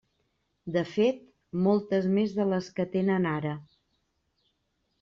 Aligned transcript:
De 0.77 0.81
fet, 0.93 1.19
moltes 1.67 2.09
més 2.17 2.35
de 2.39 2.47
les 2.55 2.73
que 2.81 2.89
tenen 2.97 3.31
ara. 3.35 3.55